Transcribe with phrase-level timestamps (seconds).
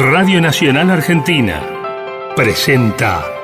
[0.00, 1.60] Radio Nacional Argentina
[2.34, 3.39] presenta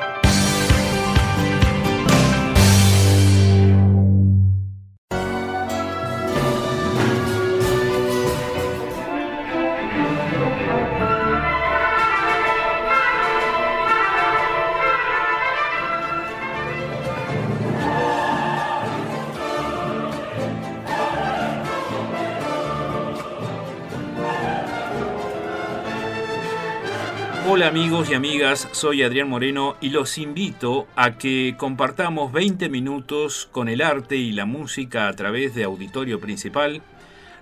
[28.54, 34.30] soy Adrián Moreno y los invito a que compartamos 20 minutos con el arte y
[34.30, 36.82] la música a través de Auditorio Principal,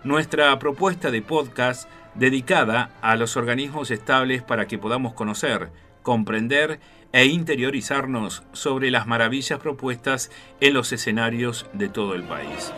[0.02, 5.70] nuestra propuesta de podcast dedicada a los organismos estables para que podamos conocer,
[6.02, 6.80] comprender
[7.12, 10.30] e interiorizarnos sobre las maravillas propuestas
[10.60, 12.72] en los escenarios de todo el país.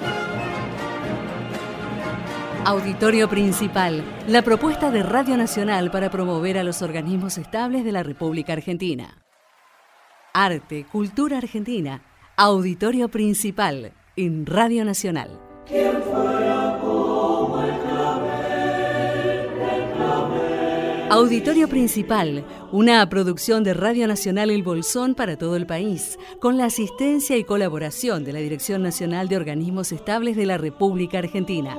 [2.66, 8.02] Auditorio Principal, la propuesta de Radio Nacional para promover a los organismos estables de la
[8.02, 9.22] República Argentina.
[10.34, 12.02] Arte, cultura argentina.
[12.36, 15.38] Auditorio Principal en Radio Nacional.
[21.08, 26.64] Auditorio Principal, una producción de Radio Nacional El Bolsón para todo el país, con la
[26.64, 31.76] asistencia y colaboración de la Dirección Nacional de Organismos Estables de la República Argentina.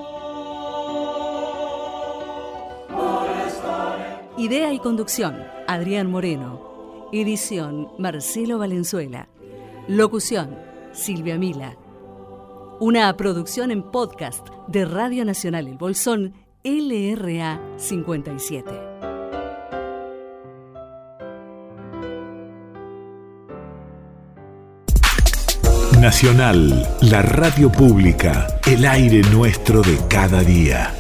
[4.40, 5.36] Idea y conducción,
[5.68, 7.10] Adrián Moreno.
[7.12, 9.28] Edición, Marcelo Valenzuela.
[9.88, 10.56] Locución,
[10.92, 11.76] Silvia Mila.
[12.80, 18.72] Una producción en podcast de Radio Nacional El Bolsón, LRA 57.
[26.00, 30.94] Nacional, la radio pública, el aire nuestro de cada día.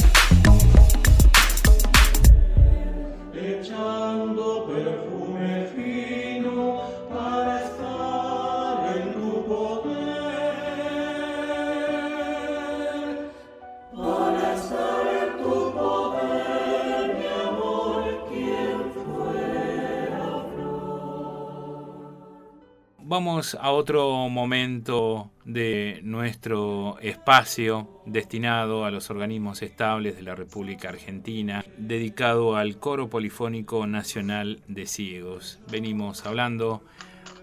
[23.56, 31.64] A otro momento de nuestro espacio destinado a los organismos estables de la República Argentina,
[31.78, 35.60] dedicado al Coro Polifónico Nacional de Ciegos.
[35.70, 36.84] Venimos hablando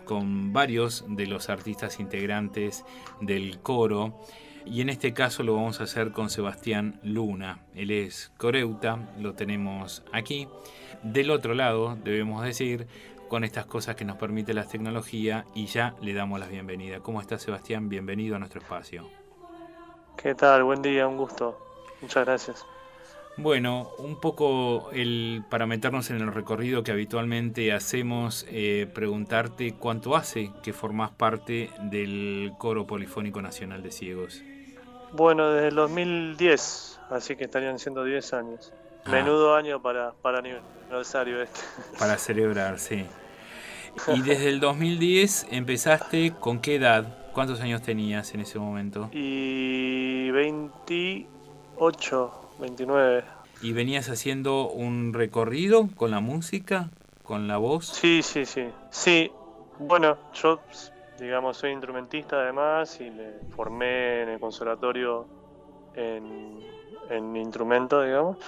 [0.04, 2.84] con varios de los artistas integrantes
[3.21, 4.21] del coro
[4.66, 7.60] y en este caso lo vamos a hacer con Sebastián Luna.
[7.75, 10.48] Él es coreuta, lo tenemos aquí.
[11.03, 12.86] Del otro lado, debemos decir,
[13.29, 17.01] con estas cosas que nos permite la tecnología y ya le damos la bienvenida.
[17.01, 17.89] ¿Cómo está Sebastián?
[17.89, 19.09] Bienvenido a nuestro espacio.
[20.17, 20.62] ¿Qué tal?
[20.65, 21.59] Buen día, un gusto.
[22.01, 22.67] Muchas gracias.
[23.37, 30.15] Bueno, un poco el, para meternos en el recorrido que habitualmente hacemos, eh, preguntarte cuánto
[30.15, 34.43] hace que formás parte del Coro Polifónico Nacional de Ciegos.
[35.13, 38.73] Bueno, desde el 2010, así que estarían siendo 10 años.
[39.04, 39.10] Ah.
[39.10, 41.60] Menudo año para, para aniversario este.
[41.98, 43.06] Para celebrar, sí.
[44.09, 47.19] Y desde el 2010 empezaste, ¿con qué edad?
[47.32, 49.09] ¿Cuántos años tenías en ese momento?
[49.12, 53.25] Y 28, 29.
[53.62, 56.91] ¿Y venías haciendo un recorrido con la música,
[57.22, 57.86] con la voz?
[57.86, 58.66] Sí, sí, sí.
[58.91, 59.31] Sí,
[59.78, 60.60] bueno, yo,
[61.19, 65.26] digamos, soy instrumentista además y me formé en el conservatorio
[65.94, 66.60] en,
[67.10, 68.38] en instrumento, digamos.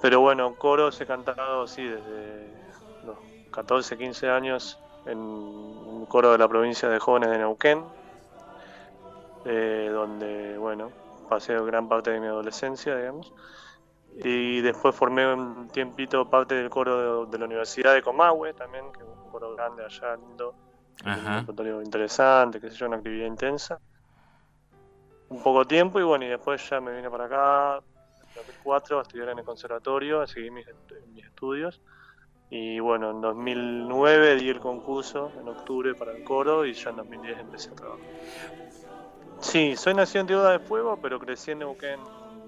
[0.00, 2.52] Pero bueno, coros he cantado, sí, desde
[3.02, 3.16] los
[3.50, 7.84] 14, 15 años en un coro de la provincia de jóvenes de Neuquén,
[9.44, 10.92] eh, donde, bueno,
[11.28, 13.32] pasé gran parte de mi adolescencia, digamos.
[14.18, 18.90] Y después formé un tiempito parte del coro de, de la Universidad de Comahue también,
[18.92, 20.54] que es un coro grande allá, lindo,
[21.04, 23.78] un interesante, qué sé yo, una actividad intensa.
[25.28, 27.80] Un poco tiempo y bueno, y después ya me vine para acá,
[28.36, 30.66] 2004, a estudiar en el conservatorio, a seguir mis,
[31.14, 31.80] mis estudios.
[32.50, 36.96] Y bueno, en 2009 di el concurso, en octubre, para el coro y ya en
[36.96, 38.04] 2010 empecé a trabajar.
[39.40, 42.00] Sí, soy nacido en Tierra de Fuego, pero crecí en Neuquén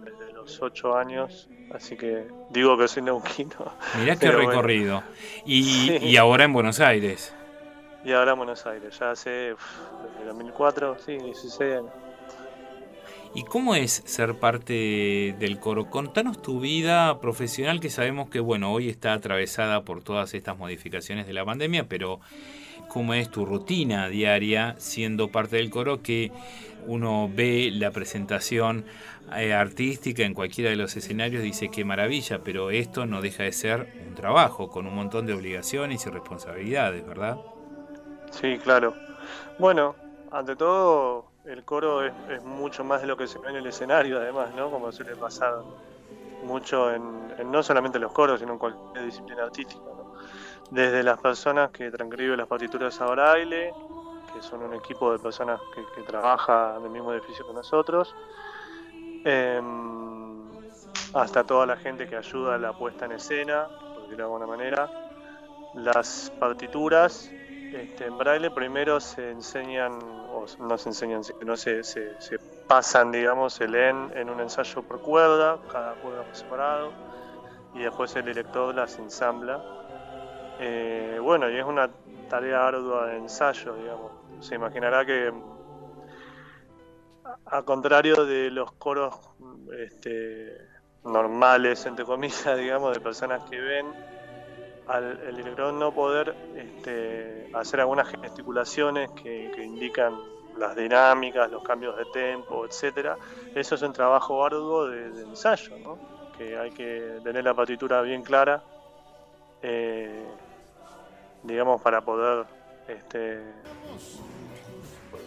[0.05, 3.73] desde los 8 años, así que digo que soy neuquino.
[3.99, 4.51] Mirá qué Pero bueno.
[4.51, 5.03] recorrido.
[5.45, 5.99] Y, Sí.
[6.07, 7.35] y ahora en Buenos Aires.
[8.05, 9.61] Y ahora en Buenos Aires, ya hace uf,
[10.15, 11.93] desde 2004, sí, 16 años.
[13.35, 15.91] ¿Y cómo es ser parte del coro?
[15.91, 21.27] Contanos tu vida profesional que sabemos que, bueno, hoy está atravesada por todas estas modificaciones
[21.27, 22.21] de la pandemia, pero
[22.89, 26.33] cómo es tu rutina diaria siendo parte del coro que
[26.87, 28.85] uno ve la presentación
[29.37, 33.53] eh, artística en cualquiera de los escenarios, dice qué maravilla, pero esto no deja de
[33.53, 37.37] ser un trabajo con un montón de obligaciones y responsabilidades, ¿verdad?
[38.31, 38.95] Sí, claro.
[39.59, 39.97] Bueno,
[40.33, 43.67] ante todo, el coro es, es mucho más de lo que se ve en el
[43.67, 44.71] escenario, además, ¿no?
[44.71, 45.63] Como suele pasar
[46.45, 50.13] mucho en, no solamente los coros, sino en cualquier disciplina artística, ¿no?
[50.71, 53.73] Desde las personas que transcriben las partituras a braille,
[54.35, 58.15] que son un equipo de personas que, que trabaja en el mismo edificio que nosotros,
[59.25, 60.29] em,
[61.15, 64.47] hasta toda la gente que ayuda a la puesta en escena, por decirlo de alguna
[64.47, 64.91] manera.
[65.75, 67.31] Las partituras
[67.73, 69.99] este, en braille primero se enseñan,
[70.57, 71.83] o no se enseñan, sino se,
[72.67, 76.93] pasan, digamos, se leen en un ensayo por cuerda, cada cuerda por separado,
[77.75, 79.63] y después el director las ensambla.
[80.61, 81.89] Eh, bueno, y es una
[82.29, 84.13] tarea ardua de ensayo, digamos.
[84.41, 85.33] Se imaginará que,
[87.47, 89.15] a, contrario de los coros
[89.79, 90.57] este,
[91.05, 93.87] normales, entre comillas, digamos, de personas que ven,
[94.87, 100.15] al el no poder este, hacer algunas gesticulaciones que indican
[100.59, 103.17] las dinámicas, los cambios de tempo, etcétera,
[103.55, 105.99] eso es un trabajo arduo de, ensayo,
[106.37, 108.63] que hay que tener la partitura bien clara,
[109.63, 110.25] eh,
[111.43, 112.47] digamos, para poder
[112.89, 113.43] este,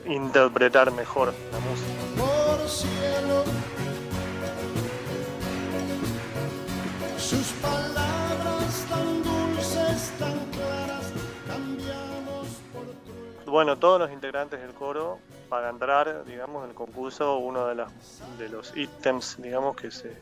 [0.06, 1.92] interpretar mejor la música.
[13.52, 15.20] Bueno, todos los integrantes del coro,
[15.50, 17.92] para entrar, digamos, en el concurso, uno de, las,
[18.40, 20.18] de los ítems, digamos, que se,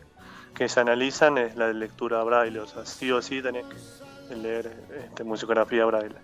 [0.55, 3.67] que se analizan es la lectura braille, o sea, sí o sí tenés
[4.27, 6.15] que leer este, musicografía braille.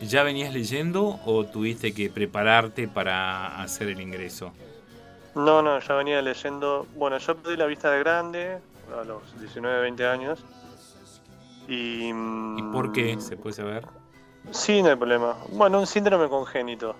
[0.00, 4.52] ¿Ya venías leyendo o tuviste que prepararte para hacer el ingreso?
[5.36, 6.88] No, no, ya venía leyendo.
[6.96, 8.58] Bueno, yo perdí la vista de grande
[9.00, 10.44] a los 19, 20 años.
[11.68, 13.20] Y, ¿Y por qué?
[13.20, 13.97] ¿Se puede saber?
[14.50, 15.36] Sí, no hay problema.
[15.50, 16.96] Bueno, un síndrome congénito.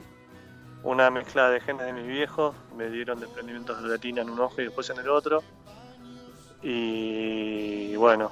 [0.83, 2.55] Una mezcla de genes de mis viejos.
[2.77, 5.43] Me dieron desprendimientos de retina en un ojo y después en el otro.
[6.63, 8.31] Y bueno,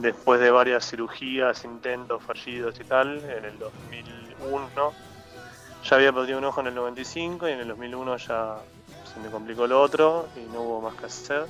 [0.00, 4.92] después de varias cirugías, intentos fallidos y tal, en el 2001
[5.84, 8.56] ya había perdido un ojo en el 95 y en el 2001 ya
[9.12, 11.46] se me complicó lo otro y no hubo más que hacer.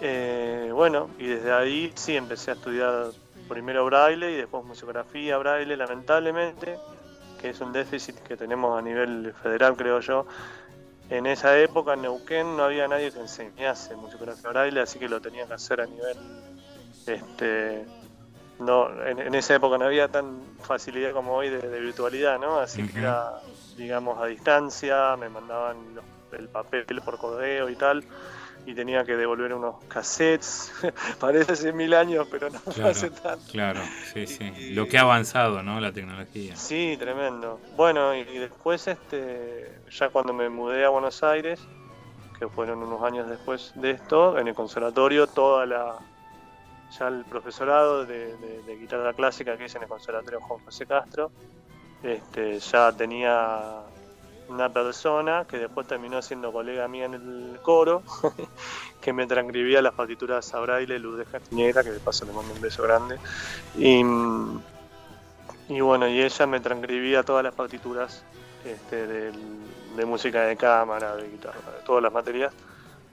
[0.00, 3.08] Eh, bueno, y desde ahí sí empecé a estudiar
[3.50, 6.78] primero braille y después musicografía braille, lamentablemente,
[7.38, 10.24] que es un déficit que tenemos a nivel federal, creo yo.
[11.10, 15.20] En esa época en Neuquén no había nadie que enseñase musicografía braille, así que lo
[15.20, 16.16] tenía que hacer a nivel
[17.06, 17.86] este
[18.60, 22.58] no en, en esa época no había tan facilidad como hoy de, de virtualidad, ¿no?
[22.60, 23.24] Así que era,
[23.76, 26.04] digamos, a distancia, me mandaban los-
[26.38, 28.04] el papel por correo y tal,
[28.70, 30.72] y tenía que devolver unos cassettes.
[31.18, 33.44] Parece hace mil años, pero no Claro, hace tanto.
[33.50, 33.80] claro,
[34.12, 34.72] sí, sí.
[34.74, 35.80] Lo que ha avanzado, ¿no?
[35.80, 36.54] La tecnología.
[36.56, 37.60] Sí, tremendo.
[37.76, 41.60] Bueno, y, y después, este, ya cuando me mudé a Buenos Aires,
[42.38, 45.98] que fueron unos años después de esto, en el conservatorio, toda la,
[46.98, 50.86] ya el profesorado de, de- de guitarra clásica que hice en el conservatorio Juan José
[50.86, 51.30] Castro,
[52.02, 53.82] este, ya tenía
[54.50, 58.02] una persona que después terminó siendo colega mía en el coro,
[59.00, 62.52] que me transcribía las partituras a braille, Luz de Castiñera, que de paso le mando
[62.52, 63.18] un beso grande.
[63.78, 64.00] Y,
[65.68, 68.24] y bueno, y ella me transcribía todas las partituras
[68.64, 72.52] este, de música de cámara, de guitarra, de todas las materias,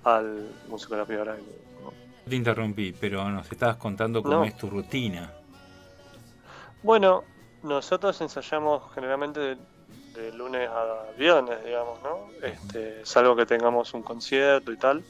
[0.03, 1.43] al musicografía braille.
[1.83, 1.93] ¿no?
[2.27, 4.43] Te interrumpí, pero nos estabas contando cómo No.
[4.43, 5.31] es tu rutina.
[6.83, 7.23] Bueno,
[7.63, 9.57] nosotros ensayamos generalmente
[10.17, 12.29] de, lunes a viernes, digamos, ¿no?
[12.41, 15.03] Este, salvo que tengamos un concierto y tal.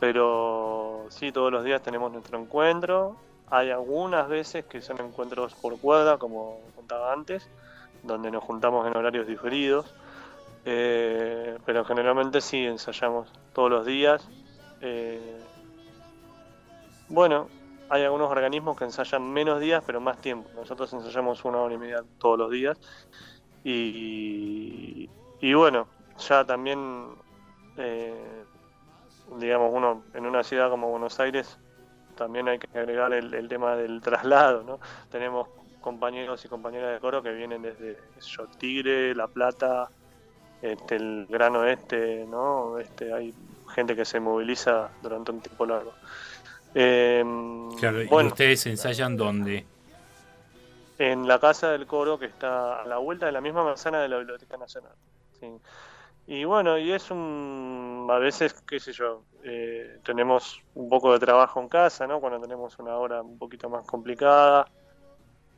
[0.00, 3.16] Pero sí, todos los días tenemos nuestro encuentro.
[3.50, 7.48] Hay algunas veces que son encuentros por cuerda, como contaba antes,
[8.02, 9.94] donde nos juntamos en horarios diferidos.
[10.66, 14.28] Eh, pero generalmente sí ensayamos todos los días.
[14.80, 15.40] Eh,
[17.08, 17.48] bueno,
[17.88, 20.48] hay algunos organismos que ensayan menos días, pero más tiempo.
[20.54, 22.78] Nosotros ensayamos una hora y media todos los días.
[23.64, 25.08] Y,
[25.40, 27.06] y bueno, ya también,
[27.78, 28.14] eh,
[29.40, 31.58] digamos, uno en una ciudad como Buenos Aires,
[32.16, 34.78] también hay que agregar el, el tema del traslado, ¿no?
[35.10, 35.48] Tenemos
[35.80, 39.90] compañeros y compañeras de coro que vienen desde yo, Tigre, La Plata,
[40.62, 42.78] este, el Gran Oeste, ¿no?
[42.78, 43.34] Este, hay
[43.74, 45.92] gente que se moviliza durante un tiempo largo.
[46.74, 47.22] Eh,
[47.78, 49.66] Claro, ¿y ustedes ensayan dónde?
[50.98, 54.08] En la casa del coro que está a la vuelta de la misma manzana de
[54.08, 54.92] la Biblioteca Nacional.
[55.40, 55.48] ¿sí?
[56.26, 61.18] Y bueno, y es un, a veces, qué sé yo, eh, tenemos un poco de
[61.18, 62.18] trabajo en casa, ¿no?
[62.18, 64.66] Cuando tenemos una hora un poquito más complicada,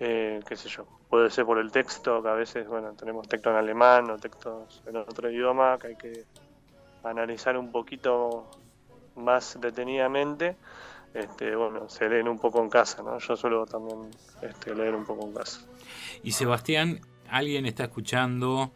[0.01, 3.51] eh, qué sé yo, puede ser por el texto, que a veces, bueno, tenemos texto
[3.51, 6.25] en alemán o textos en otro idioma que hay que
[7.05, 8.51] analizar un poquito
[9.15, 10.57] más detenidamente.
[11.17, 13.19] Este, bueno, se leen un poco en casa, ¿no?
[13.19, 14.11] Yo suelo también
[14.43, 15.63] este, leer un poco en casa.
[16.23, 18.71] Y Sebastián, alguien está escuchando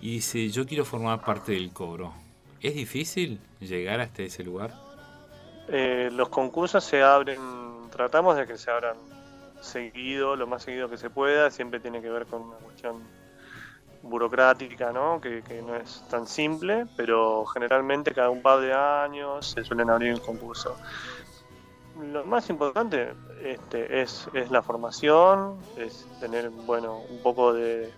[0.00, 2.12] y dice, yo quiero formar parte del coro.
[2.60, 4.74] ¿Es difícil llegar hasta ese lugar?
[5.68, 7.38] Eh, los concursos se abren,
[7.92, 8.96] tratamos de que se abran
[9.60, 13.04] seguido, lo más seguido que se pueda, siempre tiene que ver con una cuestión
[14.02, 15.20] burocrática, ¿no?
[15.20, 19.90] Que, que no es tan simple, pero generalmente cada un par de años se suelen
[19.90, 20.76] abrir un concurso.
[22.00, 27.92] Lo más importante este, es, es la formación, es tener bueno un poco de,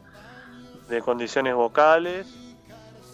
[0.89, 2.27] de condiciones vocales.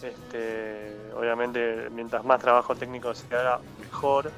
[0.01, 4.29] Este, obviamente, mientras más trabajo técnico se haga, mejor,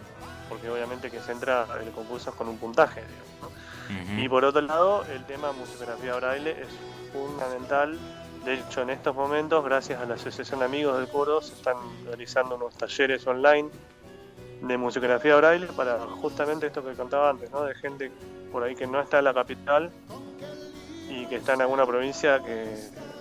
[0.48, 3.02] porque obviamente que se entra el concurso con un puntaje.
[3.02, 4.22] digamos, ¿no?
[4.22, 6.68] Y por otro lado, el tema musicografía braille es
[7.12, 7.98] fundamental.
[8.44, 11.78] De hecho, en estos momentos, gracias a la Asociación de Amigos del Coro, se están
[12.06, 13.70] realizando unos talleres online
[14.62, 17.64] de musicografía braille para justamente esto que contaba antes, ¿no?
[17.64, 18.12] De gente
[18.52, 19.92] por ahí que no está en la capital
[21.10, 22.66] y que está en alguna provincia que,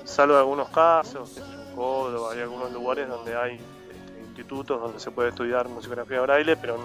[0.05, 1.43] salvo algunos casos, yo,
[1.75, 6.77] Córdoba, hay algunos lugares donde hay este, institutos donde se puede estudiar musicografía braille, pero,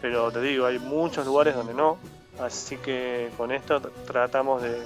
[0.00, 1.98] pero te digo, hay muchos lugares donde no.
[2.40, 4.82] Así que con esto tr- tratamos de,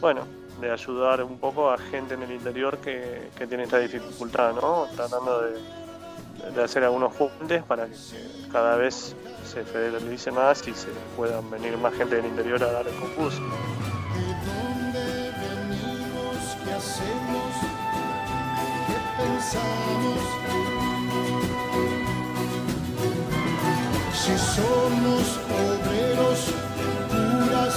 [0.00, 0.22] bueno,
[0.60, 4.86] de ayudar un poco a gente en el interior que, que tiene esta dificultad, ¿no?
[4.94, 5.58] Tratando de,
[6.54, 7.94] de hacer algunos puentes para que
[8.50, 12.86] cada vez se federalice más y se puedan venir más gente del interior a dar
[12.86, 13.42] el concurso.
[24.14, 26.54] Si somos obreros,
[27.10, 27.74] curas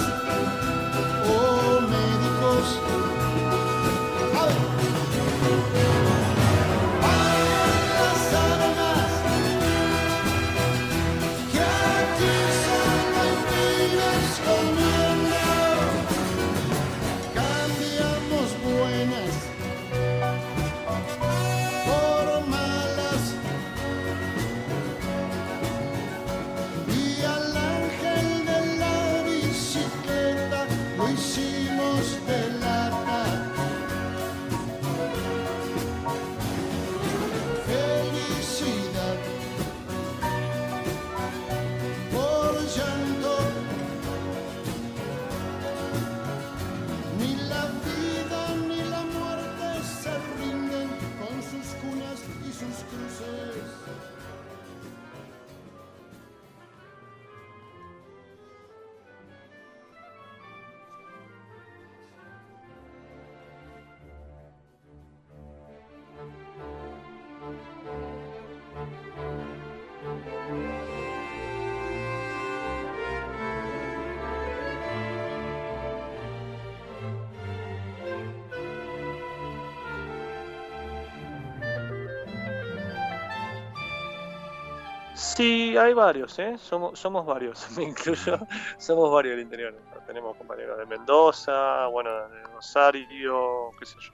[85.16, 86.58] Sí, hay varios, ¿eh?
[86.58, 88.38] Somos, somos varios, me incluyo,
[88.76, 89.74] somos varios del interior.
[90.06, 94.12] Tenemos compañeros de Mendoza, bueno, de Rosario, qué sé yo.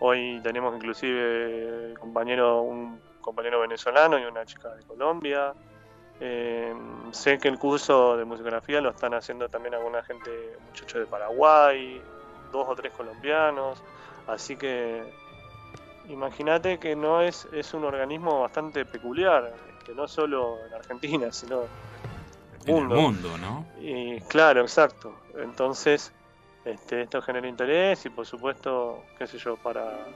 [0.00, 5.52] Hoy tenemos inclusive compañero, un compañero venezolano y una chica de Colombia.
[6.20, 6.74] Eh,
[7.10, 12.00] sé que el curso de musicografía lo están haciendo también alguna gente, muchachos de Paraguay,
[12.50, 13.82] dos o tres colombianos.
[14.26, 15.02] Así que
[16.08, 19.52] imagínate que no es, es un organismo bastante peculiar,
[19.88, 21.62] que no solo en Argentina, sino
[22.66, 22.94] en En el el mundo.
[22.94, 23.66] mundo, ¿no?
[23.80, 25.14] Y claro, exacto.
[25.36, 26.12] Entonces,
[26.64, 30.06] este, esto genera interés y por supuesto, qué sé yo, para...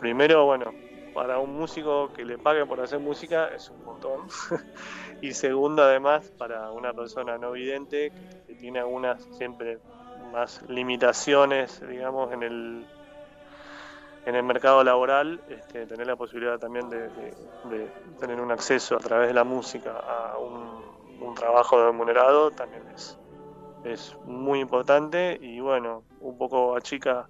[0.00, 0.72] Primero, bueno,
[1.14, 4.28] para un músico que le pague por hacer música es un montón.
[5.22, 8.12] y segundo, además, para una persona no vidente
[8.46, 9.78] que tiene algunas siempre
[10.32, 12.86] más limitaciones, digamos, en el
[14.26, 17.08] en el mercado laboral, este, tener la posibilidad también de,
[18.20, 23.16] tener un acceso a través de la música a un, un trabajo remunerado también es,
[23.84, 27.28] es muy importante y bueno, un poco achica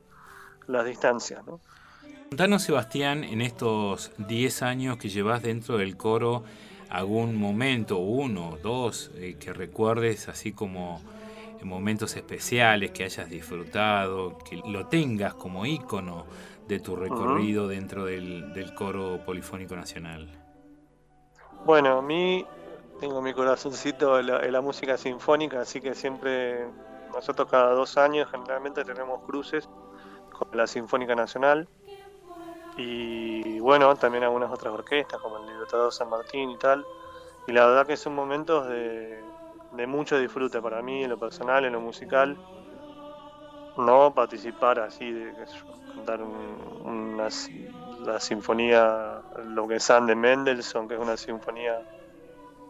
[0.67, 1.61] las distancias, ¿no?
[2.31, 6.43] Contanos, Sebastián, en estos 10 años que llevas dentro del coro,
[6.89, 11.01] algún momento, uno, dos, eh, que recuerdes así como
[11.63, 16.27] momentos especiales que hayas disfrutado, que lo tengas como ícono
[16.67, 20.29] de tu recorrido dentro del, del coro polifónico nacional.
[21.65, 22.47] Bueno, a mí
[23.01, 26.67] tengo mi corazoncito en la, en la música sinfónica, así que siempre,
[27.13, 29.69] nosotros cada dos años generalmente tenemos cruces
[30.31, 31.69] con la Sinfónica Nacional
[32.77, 36.87] y bueno, también algunas otras orquestas como el Libertador San Martín y tal.
[37.47, 39.25] Y la verdad que son momentos de,
[39.73, 42.39] de mucho disfrute para mí, en lo personal, en lo musical.
[43.77, 45.35] No participar así, de
[45.87, 47.29] cantar un- una,
[47.99, 51.85] la sinfonía, lo que sean de Mendelssohn, que es una sinfonía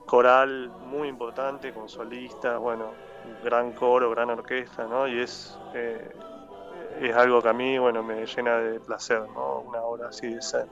[0.04, 5.08] coral muy importante, con solistas, bueno, gran coro, gran orquesta, ¿no?
[5.08, 6.08] Y es, eh,
[7.00, 9.60] es algo que a mí, bueno, me llena de placer, ¿no?
[9.62, 10.66] Una obra así de esa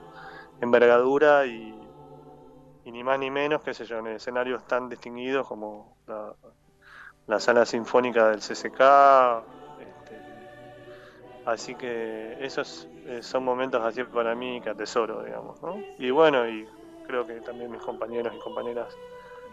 [0.61, 1.95] envergadura y,
[2.85, 6.37] y ni más ni menos, qué sé yo, en escenarios tan distinguidos como la,
[7.27, 9.47] la sala sinfónica del CCK.
[11.47, 15.79] Así que esos eh, son momentos así para mí que atesoro, digamos, ¿no?
[15.99, 16.67] Y bueno, y
[17.07, 18.89] creo que también mis compañeros y compañeras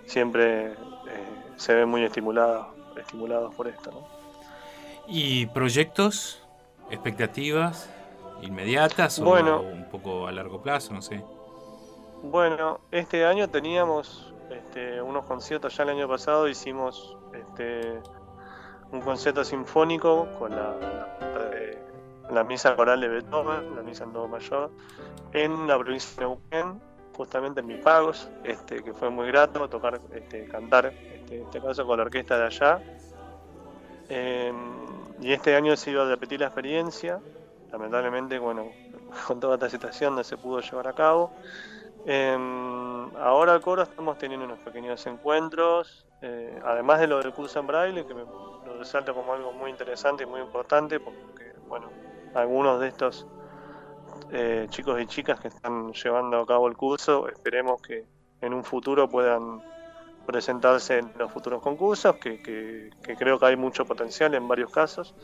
[0.05, 0.75] siempre eh,
[1.57, 2.67] se ven muy estimulados,
[2.97, 4.01] estimulados por esto, ¿no?
[5.07, 6.41] ¿Y proyectos,
[6.89, 7.89] expectativas
[8.41, 9.61] inmediatas o Bueno.
[9.61, 10.93] un poco a largo plazo?
[10.93, 11.23] No sé.
[12.23, 17.99] Bueno, este año teníamos este, unos conciertos, ya el año pasado hicimos este,
[18.91, 20.75] un concierto sinfónico con la,
[22.31, 24.71] la, misa coral de Beethoven, la misa en do mayor,
[25.33, 26.81] en la provincia de Neuquén,
[27.15, 31.61] justamente en Mis Pagos, este, que fue muy grato tocar, este, cantar, este, en este
[31.61, 32.81] caso con la orquesta de allá.
[34.09, 34.53] Eh,
[35.21, 37.19] y este año se iba a repetir la experiencia,
[37.71, 38.71] lamentablemente, bueno,
[39.27, 41.31] con toda esta situación no se pudo llevar a cabo.
[42.05, 47.67] Em, ahora coro estamos teniendo unos pequeños encuentros, eh, además de lo del curso en
[47.67, 51.89] braille, que me lo resalto como algo muy interesante y muy importante, porque bueno,
[52.33, 53.27] algunos de estos
[54.29, 58.07] eh, chicos y chicas que están llevando a cabo el curso, esperemos que
[58.41, 59.63] en un futuro puedan
[60.25, 65.15] presentarse en los futuros concursos, que, que- creo que hay mucho potencial en varios casos.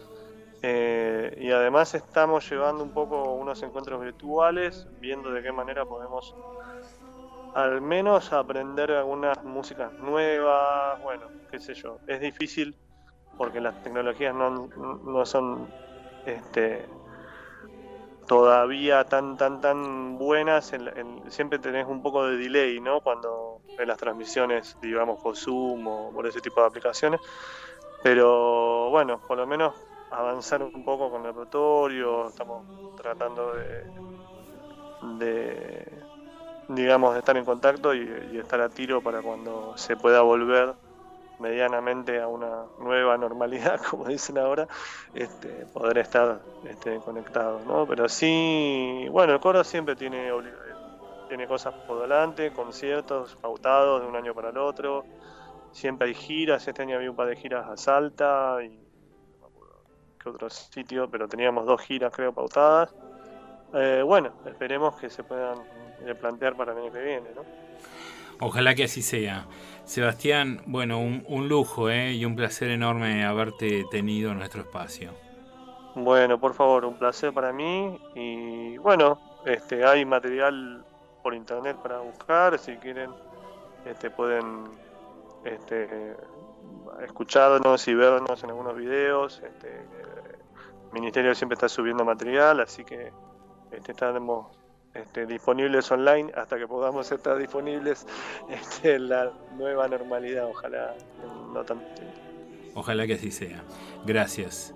[0.62, 6.36] Eh, y además estamos llevando un poco unos encuentros virtuales, viendo de qué manera podemos
[7.54, 12.02] al menos aprender algunas músicas nuevas, bueno, qué sé yo.
[12.06, 12.78] Es difícil
[13.38, 15.74] porque las tecnologías no, no son
[16.28, 16.90] este,
[18.28, 23.02] todavía tan tan tan buenas, en- en- siempre tenés un poco de delay, ¿no?
[23.02, 27.22] Cuando en las transmisiones, digamos, por Zoom o por ese tipo de aplicaciones.
[28.02, 29.76] Pero bueno, por lo menos
[30.10, 33.66] avanzar un poco con el repertorio, estamos tratando de,
[35.02, 36.06] de
[36.68, 38.00] digamos, de estar en contacto y,
[38.32, 40.76] y estar a tiro para cuando se pueda volver
[41.40, 44.68] medianamente a una nueva normalidad, como dicen ahora,
[45.14, 47.86] este, poder estar este, conectados, ¿no?
[47.88, 50.32] Pero sí, bueno, el coro siempre tiene,
[51.28, 55.06] tiene cosas por delante, conciertos pautados de un año para el otro,
[55.72, 58.70] siempre hay giras, este año había un par de giras a Salta y
[59.40, 59.50] no
[60.20, 62.94] qué otro sitio, pero teníamos dos giras creo pautadas.
[63.74, 65.58] Eh, bueno, esperemos que se puedan
[66.06, 67.44] eh, plantear para el año que viene, ¿no?
[68.40, 69.48] Ojalá que así sea.
[69.86, 72.14] Sebastián, bueno, un, un lujo ¿eh?
[72.14, 75.12] y un placer enorme haberte tenido en nuestro espacio.
[75.96, 80.86] Bueno, por favor, un placer para mí y bueno, este, hay material
[81.24, 83.10] por internet para buscar, si quieren,
[83.84, 84.66] este, pueden
[85.44, 86.16] este,
[87.02, 89.42] escucharnos y vernos en algunos videos.
[89.44, 93.12] Este, el Ministerio siempre está subiendo material, así que
[93.72, 94.48] este, estaremos
[94.98, 98.06] este, disponibles online hasta que podamos estar disponibles
[98.50, 100.96] este, en la nueva normalidad, ojalá
[101.54, 101.86] no tiempo.
[102.76, 103.64] Ojalá que así sea.
[104.06, 104.74] Gracias.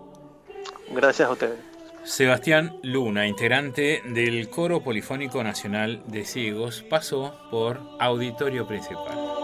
[0.89, 1.59] Gracias a ustedes.
[2.03, 9.40] Sebastián Luna, integrante del Coro Polifónico Nacional de Ciegos, pasó por Auditorio Principal.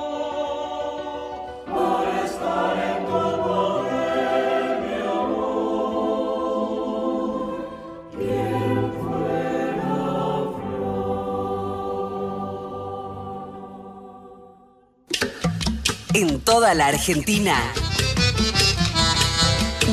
[16.59, 17.53] Toda la Argentina.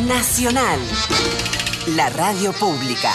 [0.07, 0.81] Nacional.
[1.89, 3.13] La radio pública.